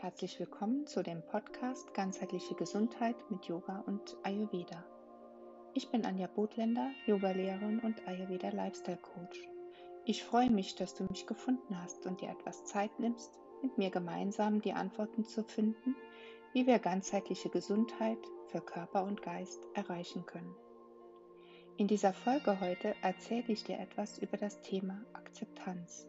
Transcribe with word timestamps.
Herzlich 0.00 0.38
willkommen 0.38 0.86
zu 0.86 1.02
dem 1.02 1.22
Podcast 1.22 1.92
Ganzheitliche 1.92 2.54
Gesundheit 2.54 3.16
mit 3.30 3.46
Yoga 3.46 3.82
und 3.84 4.16
Ayurveda. 4.22 4.84
Ich 5.74 5.90
bin 5.90 6.06
Anja 6.06 6.28
Botländer, 6.28 6.92
Yogalehrerin 7.06 7.80
und 7.80 8.06
Ayurveda 8.06 8.50
Lifestyle 8.50 8.98
Coach. 8.98 9.40
Ich 10.04 10.22
freue 10.22 10.50
mich, 10.50 10.76
dass 10.76 10.94
du 10.94 11.02
mich 11.02 11.26
gefunden 11.26 11.82
hast 11.82 12.06
und 12.06 12.20
dir 12.20 12.28
etwas 12.28 12.64
Zeit 12.64 12.96
nimmst, 13.00 13.40
mit 13.60 13.76
mir 13.76 13.90
gemeinsam 13.90 14.60
die 14.60 14.72
Antworten 14.72 15.24
zu 15.24 15.42
finden, 15.42 15.96
wie 16.52 16.68
wir 16.68 16.78
ganzheitliche 16.78 17.48
Gesundheit 17.48 18.20
für 18.46 18.60
Körper 18.60 19.02
und 19.02 19.20
Geist 19.20 19.66
erreichen 19.74 20.24
können. 20.26 20.54
In 21.76 21.88
dieser 21.88 22.12
Folge 22.12 22.60
heute 22.60 22.94
erzähle 23.02 23.48
ich 23.48 23.64
dir 23.64 23.80
etwas 23.80 24.18
über 24.18 24.36
das 24.36 24.60
Thema 24.60 25.04
Akzeptanz 25.12 26.06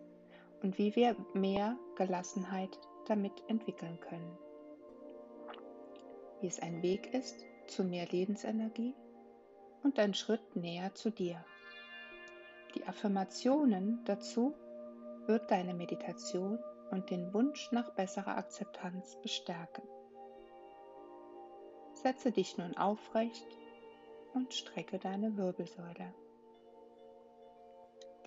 und 0.62 0.78
wie 0.78 0.96
wir 0.96 1.16
mehr 1.34 1.76
Gelassenheit 1.96 2.80
damit 3.10 3.44
entwickeln 3.48 4.00
können. 4.00 4.38
Wie 6.41 6.48
es 6.48 6.59
ein 6.59 6.81
Weg 6.81 7.13
ist 7.13 7.45
zu 7.68 7.84
mehr 7.84 8.08
Lebensenergie 8.08 8.95
und 9.84 9.99
ein 9.99 10.13
Schritt 10.13 10.55
näher 10.55 10.94
zu 10.94 11.09
dir. 11.09 11.44
Die 12.76 12.85
Affirmationen 12.85 14.04
dazu 14.05 14.54
wird 15.26 15.49
deine 15.52 15.73
Meditation 15.73 16.59
und 16.91 17.09
den 17.09 17.34
Wunsch 17.34 17.72
nach 17.72 17.94
besserer 17.95 18.38
Akzeptanz 18.38 19.18
bestärken. 19.21 19.84
Setze 21.94 22.32
dich 22.32 22.57
nun 22.57 22.77
aufrecht 22.77 23.48
und 24.34 24.54
strecke 24.54 24.99
deine 24.99 25.35
Wirbelsäule. 25.35 26.13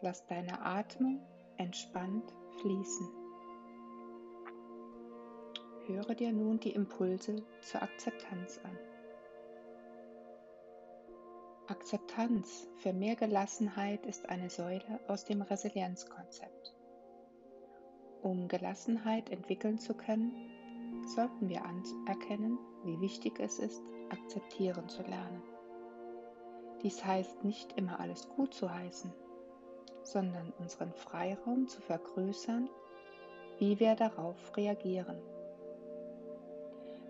Lass 0.01 0.27
deine 0.27 0.61
Atmung 0.61 1.25
entspannt 1.57 2.33
fließen. 2.61 3.22
Höre 5.87 6.15
dir 6.15 6.33
nun 6.33 6.61
die 6.61 6.71
Impulse 6.71 7.43
zur 7.61 7.83
Akzeptanz 7.83 8.61
an. 8.63 8.79
Akzeptanz 11.67 12.69
für 12.77 12.93
mehr 12.93 13.17
Gelassenheit 13.17 14.07
ist 14.07 14.29
eine 14.29 14.49
Säule 14.49 15.01
aus 15.09 15.25
dem 15.25 15.43
Resilienzkonzept. 15.43 16.75
Um 18.23 18.47
Gelassenheit 18.47 19.31
entwickeln 19.31 19.79
zu 19.79 19.95
können, 19.95 20.33
sollten 21.07 21.49
wir 21.49 21.65
anerkennen, 21.65 22.59
wie 22.85 23.01
wichtig 23.01 23.41
es 23.41 23.59
ist, 23.59 23.83
akzeptieren 24.11 24.89
zu 24.89 25.03
lernen. 25.03 25.43
Dies 26.83 27.05
heißt 27.05 27.43
nicht 27.43 27.73
immer 27.77 27.99
alles 27.99 28.29
gut 28.29 28.55
zu 28.55 28.73
heißen, 28.73 29.13
sondern 30.05 30.53
unseren 30.59 30.93
Freiraum 30.93 31.67
zu 31.67 31.81
vergrößern, 31.81 32.71
wie 33.59 33.81
wir 33.81 33.97
darauf 33.97 34.57
reagieren. 34.57 35.32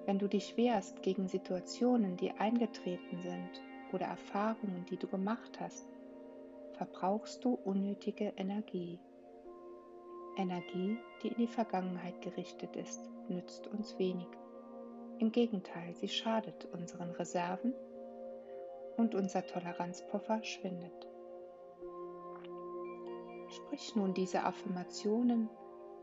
Wenn 0.05 0.19
du 0.19 0.28
dich 0.28 0.56
wehrst 0.56 1.03
gegen 1.03 1.28
Situationen, 1.28 2.17
die 2.17 2.33
eingetreten 2.33 3.20
sind 3.20 3.62
oder 3.92 4.06
Erfahrungen, 4.06 4.84
die 4.91 4.97
du 4.97 5.06
gemacht 5.06 5.61
hast, 5.61 5.86
verbrauchst 6.72 7.44
du 7.44 7.55
unnötige 7.55 8.33
Energie. 8.36 8.98
Energie, 10.36 10.98
die 11.22 11.28
in 11.28 11.36
die 11.36 11.47
Vergangenheit 11.47 12.20
gerichtet 12.22 12.75
ist, 12.75 13.09
nützt 13.28 13.69
uns 13.69 13.98
wenig. 13.98 14.28
Im 15.19 15.31
Gegenteil, 15.31 15.94
sie 15.94 16.09
schadet 16.09 16.64
unseren 16.72 17.11
Reserven 17.12 17.75
und 18.97 19.14
unser 19.14 19.47
Toleranzpuffer 19.47 20.42
schwindet. 20.42 21.06
Sprich 23.48 23.94
nun 23.94 24.14
diese 24.14 24.42
Affirmationen 24.42 25.48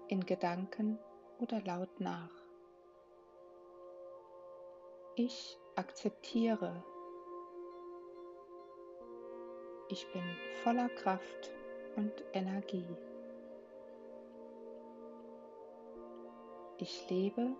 in 0.08 0.26
Gedanken 0.26 1.00
oder 1.40 1.62
laut 1.62 2.00
nach. 2.00 2.39
Ich 5.22 5.60
akzeptiere. 5.76 6.82
Ich 9.90 10.10
bin 10.14 10.24
voller 10.64 10.88
Kraft 10.88 11.52
und 11.98 12.14
Energie. 12.32 12.88
Ich 16.78 17.10
lebe 17.10 17.54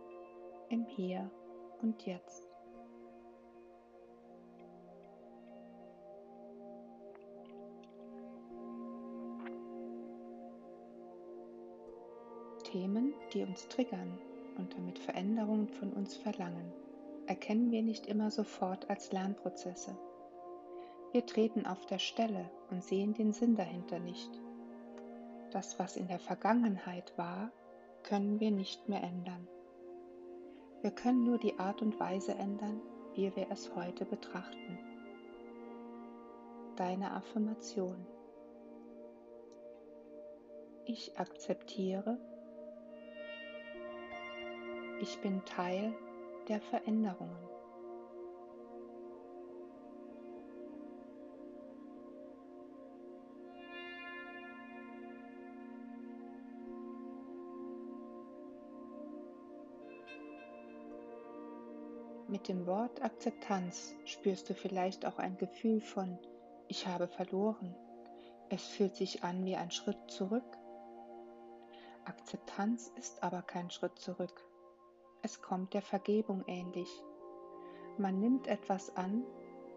im 0.70 0.86
Hier 0.86 1.30
und 1.82 2.06
Jetzt. 2.06 2.48
Themen, 12.64 13.14
die 13.34 13.44
uns 13.44 13.68
triggern 13.68 14.18
und 14.58 14.74
damit 14.74 14.98
Veränderungen 14.98 15.68
von 15.68 15.92
uns 15.92 16.16
verlangen 16.16 16.72
erkennen 17.30 17.70
wir 17.70 17.84
nicht 17.84 18.08
immer 18.08 18.32
sofort 18.32 18.90
als 18.90 19.12
Lernprozesse. 19.12 19.96
Wir 21.12 21.24
treten 21.28 21.68
auf 21.68 21.86
der 21.86 22.00
Stelle 22.00 22.50
und 22.72 22.84
sehen 22.84 23.14
den 23.14 23.34
Sinn 23.34 23.56
dahinter 23.56 24.00
nicht. 24.00 24.32
Das, 25.52 25.78
was 25.78 25.96
in 25.96 26.08
der 26.08 26.18
Vergangenheit 26.18 27.16
war, 27.20 27.52
können 28.02 28.40
wir 28.40 28.50
nicht 28.50 28.90
mehr 28.90 29.04
ändern. 29.04 29.48
Wir 30.82 30.90
können 30.90 31.24
nur 31.24 31.38
die 31.38 31.60
Art 31.60 31.84
und 31.84 32.00
Weise 32.00 32.34
ändern, 32.34 32.82
wie 33.14 33.36
wir 33.36 33.52
es 33.52 33.76
heute 33.76 34.06
betrachten. 34.06 34.80
Deine 36.78 37.12
Affirmation. 37.12 38.08
Ich 40.86 41.20
akzeptiere. 41.20 42.18
Ich 45.00 45.22
bin 45.22 45.46
Teil 45.46 45.94
der 46.50 46.60
Veränderungen. 46.60 47.38
Mit 62.28 62.48
dem 62.48 62.66
Wort 62.68 63.02
Akzeptanz 63.02 63.96
spürst 64.06 64.50
du 64.50 64.54
vielleicht 64.54 65.06
auch 65.06 65.18
ein 65.18 65.38
Gefühl 65.38 65.82
von 65.82 66.18
Ich 66.68 66.88
habe 66.88 67.08
verloren. 67.08 67.76
Es 68.50 68.66
fühlt 68.68 68.96
sich 68.96 69.24
an 69.24 69.46
wie 69.46 69.56
ein 69.56 69.72
Schritt 69.72 70.00
zurück. 70.10 70.58
Akzeptanz 72.06 72.92
ist 72.98 73.22
aber 73.22 73.44
kein 73.44 73.70
Schritt 73.70 73.98
zurück. 74.00 74.49
Es 75.22 75.42
kommt 75.42 75.74
der 75.74 75.82
Vergebung 75.82 76.44
ähnlich. 76.48 76.90
Man 77.98 78.20
nimmt 78.20 78.48
etwas 78.48 78.96
an, 78.96 79.26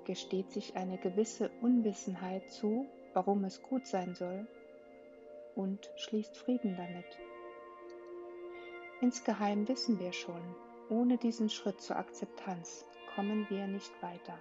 gesteht 0.05 0.51
sich 0.53 0.77
eine 0.77 0.99
gewisse 0.99 1.51
Unwissenheit 1.61 2.51
zu, 2.51 2.87
warum 3.13 3.45
es 3.45 3.63
gut 3.63 3.87
sein 3.87 4.15
soll, 4.15 4.47
und 5.55 5.91
schließt 5.97 6.37
Frieden 6.37 6.77
damit. 6.77 7.19
Insgeheim 9.01 9.67
wissen 9.67 9.99
wir 9.99 10.13
schon, 10.13 10.41
ohne 10.89 11.19
diesen 11.19 11.51
Schritt 11.51 11.81
zur 11.81 11.97
Akzeptanz 11.97 12.87
kommen 13.15 13.47
wir 13.51 13.67
nicht 13.67 14.01
weiter. 14.03 14.39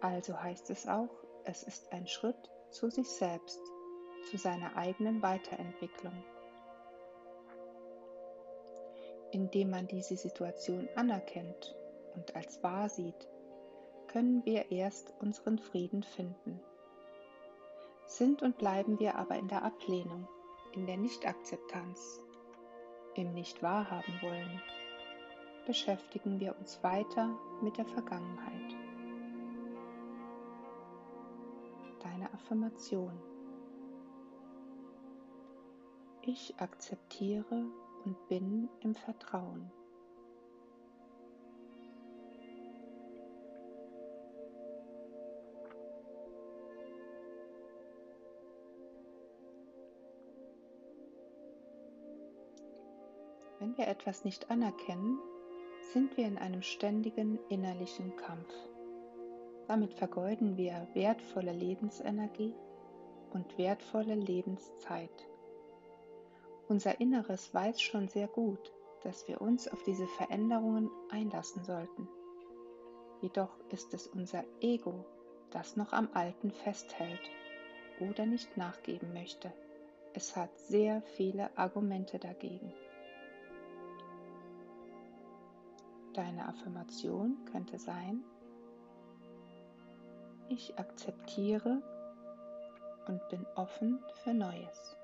Also 0.00 0.40
heißt 0.40 0.70
es 0.70 0.88
auch, 0.88 1.14
es 1.44 1.62
ist 1.62 1.92
ein 1.92 2.06
Schritt 2.06 2.50
zu 2.70 2.90
sich 2.90 3.08
selbst, 3.08 3.60
zu 4.28 4.36
seiner 4.36 4.76
eigenen 4.76 5.22
Weiterentwicklung 5.22 6.24
indem 9.32 9.70
man 9.70 9.86
diese 9.86 10.16
Situation 10.16 10.88
anerkennt 10.96 11.76
und 12.14 12.34
als 12.36 12.62
wahr 12.62 12.88
sieht, 12.88 13.28
können 14.08 14.44
wir 14.44 14.70
erst 14.72 15.14
unseren 15.20 15.58
Frieden 15.58 16.02
finden. 16.02 16.60
Sind 18.06 18.42
und 18.42 18.58
bleiben 18.58 18.98
wir 18.98 19.14
aber 19.14 19.36
in 19.36 19.46
der 19.46 19.64
Ablehnung, 19.64 20.26
in 20.72 20.86
der 20.86 20.96
Nichtakzeptanz, 20.96 22.20
im 23.14 23.32
Nicht-Wahrhaben 23.32 24.20
wollen, 24.20 24.60
beschäftigen 25.66 26.40
wir 26.40 26.58
uns 26.58 26.82
weiter 26.82 27.38
mit 27.62 27.76
der 27.76 27.86
Vergangenheit. 27.86 28.76
Deine 32.02 32.32
Affirmation. 32.32 33.12
Ich 36.22 36.54
akzeptiere 36.58 37.64
und 38.04 38.28
bin 38.28 38.68
im 38.80 38.94
Vertrauen. 38.94 39.70
Wenn 53.60 53.76
wir 53.76 53.88
etwas 53.88 54.24
nicht 54.24 54.50
anerkennen, 54.50 55.18
sind 55.92 56.16
wir 56.16 56.26
in 56.26 56.38
einem 56.38 56.62
ständigen 56.62 57.38
innerlichen 57.50 58.16
Kampf. 58.16 58.52
Damit 59.68 59.94
vergeuden 59.94 60.56
wir 60.56 60.88
wertvolle 60.94 61.52
Lebensenergie 61.52 62.54
und 63.32 63.58
wertvolle 63.58 64.14
Lebenszeit. 64.14 65.29
Unser 66.70 67.00
Inneres 67.00 67.52
weiß 67.52 67.80
schon 67.82 68.06
sehr 68.06 68.28
gut, 68.28 68.72
dass 69.02 69.26
wir 69.26 69.40
uns 69.40 69.66
auf 69.66 69.82
diese 69.82 70.06
Veränderungen 70.06 70.88
einlassen 71.10 71.64
sollten. 71.64 72.08
Jedoch 73.20 73.58
ist 73.70 73.92
es 73.92 74.06
unser 74.06 74.44
Ego, 74.60 75.04
das 75.50 75.74
noch 75.74 75.92
am 75.92 76.08
Alten 76.14 76.52
festhält 76.52 77.28
oder 77.98 78.24
nicht 78.24 78.56
nachgeben 78.56 79.12
möchte. 79.12 79.52
Es 80.14 80.36
hat 80.36 80.56
sehr 80.60 81.02
viele 81.16 81.50
Argumente 81.58 82.20
dagegen. 82.20 82.72
Deine 86.14 86.46
Affirmation 86.46 87.36
könnte 87.50 87.80
sein, 87.80 88.22
ich 90.48 90.78
akzeptiere 90.78 91.82
und 93.08 93.28
bin 93.28 93.44
offen 93.56 93.98
für 94.22 94.34
Neues. 94.34 94.99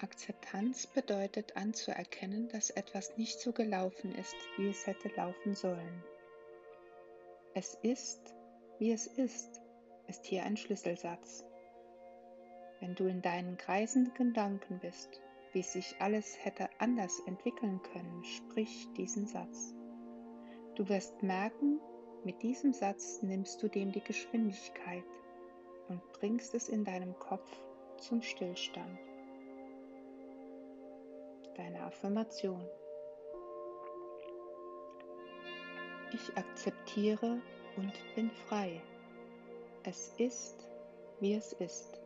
Akzeptanz 0.00 0.86
bedeutet 0.86 1.56
anzuerkennen, 1.56 2.48
dass 2.48 2.70
etwas 2.70 3.16
nicht 3.16 3.38
so 3.40 3.52
gelaufen 3.52 4.14
ist, 4.14 4.36
wie 4.56 4.68
es 4.68 4.86
hätte 4.86 5.08
laufen 5.16 5.54
sollen. 5.54 6.04
Es 7.54 7.74
ist, 7.82 8.34
wie 8.78 8.92
es 8.92 9.06
ist, 9.06 9.60
ist 10.08 10.24
hier 10.26 10.44
ein 10.44 10.56
Schlüsselsatz. 10.56 11.44
Wenn 12.80 12.94
du 12.94 13.06
in 13.06 13.22
deinen 13.22 13.56
kreisenden 13.56 14.12
Gedanken 14.14 14.80
bist, 14.80 15.20
wie 15.52 15.62
sich 15.62 15.94
alles 16.00 16.36
hätte 16.44 16.68
anders 16.78 17.20
entwickeln 17.26 17.80
können, 17.82 18.24
sprich 18.24 18.88
diesen 18.96 19.26
Satz. 19.26 19.72
Du 20.74 20.88
wirst 20.88 21.22
merken, 21.22 21.80
mit 22.24 22.42
diesem 22.42 22.72
Satz 22.72 23.22
nimmst 23.22 23.62
du 23.62 23.68
dem 23.68 23.92
die 23.92 24.02
Geschwindigkeit 24.02 25.04
und 25.88 26.00
bringst 26.14 26.54
es 26.54 26.68
in 26.68 26.84
deinem 26.84 27.16
Kopf 27.18 27.48
zum 27.98 28.20
Stillstand. 28.22 28.98
Deine 31.56 31.84
Affirmation. 31.84 32.68
Ich 36.12 36.36
akzeptiere 36.36 37.40
und 37.76 37.92
bin 38.14 38.30
frei. 38.48 38.80
Es 39.84 40.12
ist, 40.18 40.68
wie 41.20 41.34
es 41.34 41.52
ist. 41.54 42.00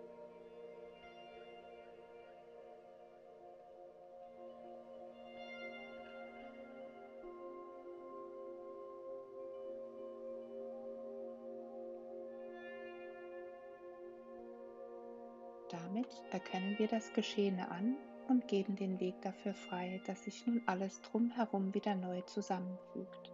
Damit 15.70 16.08
erkennen 16.30 16.78
wir 16.78 16.88
das 16.88 17.12
Geschehene 17.12 17.70
an 17.70 17.96
und 18.28 18.46
geben 18.48 18.76
den 18.76 19.00
Weg 19.00 19.20
dafür 19.22 19.54
frei, 19.54 20.00
dass 20.06 20.24
sich 20.24 20.46
nun 20.46 20.62
alles 20.66 21.00
drumherum 21.02 21.74
wieder 21.74 21.94
neu 21.94 22.20
zusammenfügt. 22.22 23.32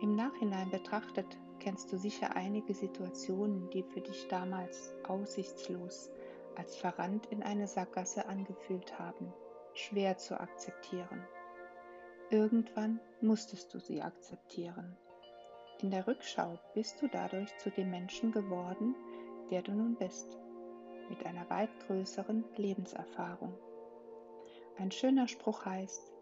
Im 0.00 0.14
Nachhinein 0.14 0.70
betrachtet 0.70 1.26
kennst 1.60 1.92
du 1.92 1.98
sicher 1.98 2.36
einige 2.36 2.74
Situationen, 2.74 3.70
die 3.70 3.82
für 3.82 4.00
dich 4.00 4.28
damals 4.28 4.94
aussichtslos 5.06 6.10
als 6.56 6.76
verrannt 6.76 7.26
in 7.26 7.42
eine 7.42 7.66
Sackgasse 7.66 8.26
angefühlt 8.26 8.98
haben, 8.98 9.32
schwer 9.74 10.16
zu 10.16 10.40
akzeptieren. 10.40 11.22
Irgendwann 12.30 13.00
musstest 13.20 13.72
du 13.72 13.78
sie 13.78 14.02
akzeptieren. 14.02 14.96
In 15.82 15.90
der 15.90 16.06
Rückschau 16.06 16.58
bist 16.74 17.00
du 17.02 17.08
dadurch 17.08 17.56
zu 17.58 17.70
dem 17.70 17.90
Menschen 17.90 18.32
geworden, 18.32 18.94
der 19.50 19.62
du 19.62 19.72
nun 19.72 19.94
bist, 19.96 20.38
mit 21.08 21.24
einer 21.24 21.48
weit 21.50 21.70
größeren 21.86 22.44
Lebenserfahrung. 22.56 23.54
Ein 24.78 24.90
schöner 24.90 25.28
Spruch 25.28 25.64
heißt, 25.64 26.12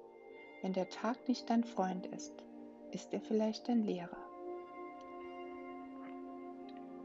wenn 0.62 0.72
der 0.72 0.88
Tag 0.88 1.28
nicht 1.28 1.50
dein 1.50 1.64
Freund 1.64 2.06
ist, 2.06 2.32
ist 2.92 3.12
er 3.12 3.20
vielleicht 3.20 3.68
dein 3.68 3.82
Lehrer. 3.82 4.16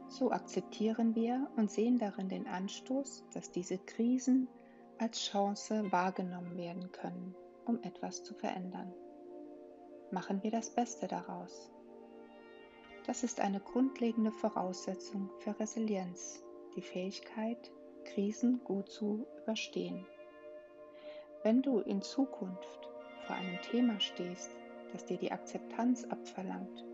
So 0.08 0.32
akzeptieren 0.32 1.16
wir 1.16 1.50
und 1.56 1.72
sehen 1.72 1.98
darin 1.98 2.30
den 2.30 2.48
Anstoß, 2.48 3.26
dass 3.34 3.52
diese 3.52 3.78
Krisen 3.78 4.48
als 4.98 5.22
Chance 5.22 5.92
wahrgenommen 5.92 6.58
werden 6.58 6.92
können, 6.92 7.36
um 7.66 7.82
etwas 7.84 8.24
zu 8.24 8.34
verändern. 8.34 8.94
Machen 10.12 10.44
wir 10.44 10.52
das 10.52 10.74
Beste 10.74 11.08
daraus. 11.08 11.72
Das 13.06 13.24
ist 13.24 13.40
eine 13.40 13.60
grundlegende 13.60 14.32
Voraussetzung 14.32 15.30
für 15.40 15.60
Resilienz, 15.60 16.44
die 16.80 16.86
Fähigkeit, 16.86 17.72
Krisen 18.06 18.64
gut 18.64 18.90
zu 18.90 19.28
überstehen. 19.44 20.06
Wenn 21.44 21.62
du 21.62 21.80
in 21.80 22.02
Zukunft 22.02 22.90
vor 23.28 23.36
einem 23.36 23.62
Thema 23.64 24.00
stehst, 24.00 24.50
das 24.94 25.04
dir 25.04 25.18
die 25.18 25.34
Akzeptanz 25.34 26.06
abverlangt, 26.06 26.86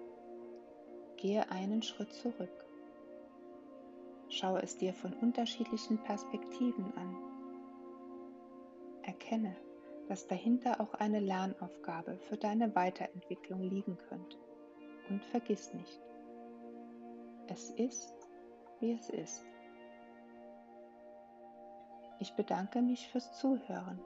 gehe 1.18 1.52
einen 1.52 1.84
Schritt 1.84 2.12
zurück. 2.14 2.66
Schaue 4.30 4.64
es 4.64 4.76
dir 4.76 4.92
von 4.92 5.14
unterschiedlichen 5.14 6.00
Perspektiven 6.00 6.92
an. 6.98 7.16
Erkenne, 9.04 9.56
dass 10.08 10.26
dahinter 10.26 10.82
auch 10.82 10.96
eine 10.96 11.20
Lernaufgabe 11.20 12.18
für 12.28 12.38
deine 12.38 12.74
Weiterentwicklung 12.74 13.62
liegen 13.62 14.00
könnte. 14.10 14.38
Und 15.12 15.24
vergiss 15.26 15.72
nicht, 15.76 16.02
es 17.46 17.70
ist, 17.70 18.16
wie 18.80 18.94
es 18.94 19.12
ist. 19.12 19.46
Ich 22.20 22.34
bedanke 22.34 22.82
mich 22.82 23.08
fürs 23.10 23.38
Zuhören 23.38 24.00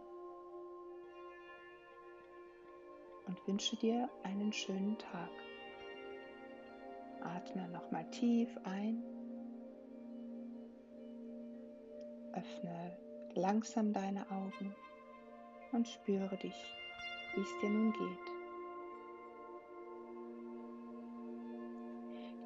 und 3.27 3.47
wünsche 3.47 3.75
dir 3.75 4.09
einen 4.23 4.51
schönen 4.51 4.97
Tag. 4.97 5.29
Atme 7.21 7.67
nochmal 7.69 8.09
tief 8.09 8.49
ein. 8.63 9.03
Öffne 12.33 12.97
langsam 13.35 13.93
deine 13.93 14.29
Augen 14.31 14.75
und 15.71 15.87
spüre 15.87 16.35
dich, 16.37 16.55
wie 17.35 17.41
es 17.41 17.57
dir 17.61 17.69
nun 17.69 17.93
geht. 17.93 18.38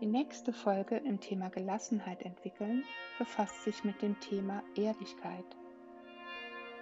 Die 0.04 0.10
nächste 0.10 0.52
Folge 0.52 0.98
im 0.98 1.22
Thema 1.22 1.48
Gelassenheit 1.48 2.24
entwickeln 2.24 2.84
befasst 3.20 3.64
sich 3.64 3.86
mit 3.86 4.02
dem 4.02 4.20
Thema 4.20 4.62
Ehrlichkeit. 4.76 5.46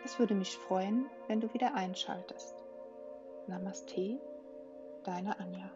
Es 0.03 0.17
würde 0.17 0.33
mich 0.33 0.57
freuen, 0.57 1.05
wenn 1.27 1.39
du 1.39 1.53
wieder 1.53 1.75
einschaltest. 1.75 2.55
Namaste, 3.45 4.19
deine 5.03 5.39
Anja. 5.39 5.69